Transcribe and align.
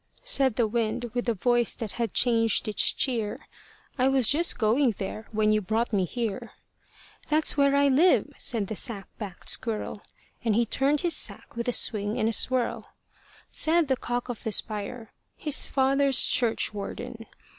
Said 0.23 0.55
the 0.55 0.65
wind 0.65 1.11
with 1.13 1.29
a 1.29 1.35
voice 1.35 1.75
that 1.75 1.91
had 1.91 2.11
changed 2.11 2.67
its 2.67 2.91
cheer, 2.91 3.45
"I 3.99 4.07
was 4.07 4.27
just 4.27 4.57
going 4.57 4.95
there, 4.97 5.27
when 5.31 5.51
you 5.51 5.61
brought 5.61 5.93
me 5.93 6.05
here." 6.05 6.53
"That's 7.29 7.55
where 7.55 7.75
I 7.75 7.87
live," 7.87 8.33
said 8.39 8.65
the 8.65 8.75
sack 8.75 9.07
backed 9.19 9.47
squirrel, 9.47 10.01
And 10.43 10.55
he 10.55 10.65
turned 10.65 11.01
his 11.01 11.15
sack 11.15 11.55
with 11.55 11.67
a 11.67 11.71
swing 11.71 12.17
and 12.17 12.27
a 12.27 12.33
swirl. 12.33 12.87
Said 13.51 13.89
the 13.89 13.95
cock 13.95 14.27
of 14.27 14.41
the 14.43 14.51
spire, 14.51 15.13
"His 15.35 15.67
father's 15.67 16.25
churchwarden." 16.25 17.27